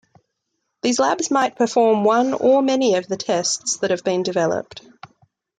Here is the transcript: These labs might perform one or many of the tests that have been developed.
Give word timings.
These 0.81 0.97
labs 0.97 1.29
might 1.29 1.55
perform 1.55 2.03
one 2.03 2.33
or 2.33 2.63
many 2.63 2.95
of 2.95 3.05
the 3.05 3.17
tests 3.17 3.77
that 3.81 3.91
have 3.91 4.03
been 4.03 4.23
developed. 4.23 4.81